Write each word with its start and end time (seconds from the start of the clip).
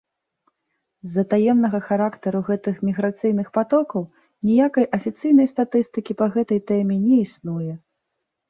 З-за 1.09 1.23
таемнага 1.33 1.79
характару 1.89 2.39
гэтых 2.47 2.75
міграцыйных 2.87 3.47
патокаў 3.57 4.07
ніякай 4.49 4.85
афіцыйнай 4.99 5.47
статыстыкі 5.53 6.13
па 6.23 6.33
гэтай 6.39 6.59
тэме 6.73 6.95
не 7.05 7.21
існуе. 7.29 7.73